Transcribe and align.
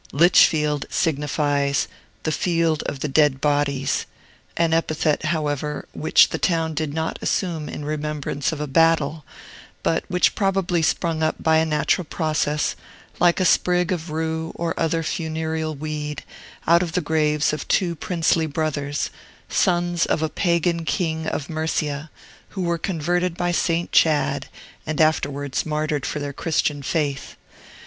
Lichfield 0.11 0.87
signifies 0.89 1.87
"The 2.23 2.31
Field 2.31 2.81
of 2.87 3.01
the 3.01 3.07
Dead 3.07 3.39
Bodies," 3.39 4.07
an 4.57 4.73
epithet, 4.73 5.25
however, 5.25 5.87
which 5.93 6.29
the 6.29 6.39
town 6.39 6.73
did 6.73 6.91
not 6.91 7.19
assume 7.21 7.69
in 7.69 7.85
remembrance 7.85 8.51
of 8.51 8.59
a 8.59 8.65
battle, 8.65 9.23
but 9.83 10.03
which 10.07 10.33
probably 10.33 10.81
sprung 10.81 11.21
up 11.21 11.35
by 11.43 11.57
a 11.57 11.67
natural 11.67 12.03
process, 12.05 12.75
like 13.19 13.39
a 13.39 13.45
sprig 13.45 13.91
of 13.91 14.09
rue 14.09 14.53
or 14.55 14.73
other 14.75 15.03
funereal 15.03 15.75
weed, 15.75 16.23
out 16.67 16.81
of 16.81 16.93
the 16.93 17.01
graves 17.01 17.53
of 17.53 17.67
two 17.67 17.95
princely 17.95 18.47
brothers, 18.47 19.11
sons 19.49 20.07
of 20.07 20.23
a 20.23 20.29
pagan 20.29 20.83
king 20.83 21.27
of 21.27 21.47
Mercia, 21.47 22.09
who 22.57 22.63
were 22.63 22.79
converted 22.79 23.37
by 23.37 23.51
St. 23.51 23.91
Chad, 23.91 24.47
and 24.83 24.99
afterwards 24.99 25.63
martyred 25.63 26.07
for 26.07 26.17
their 26.17 26.33
Christian 26.33 26.81
faith. 26.81 27.35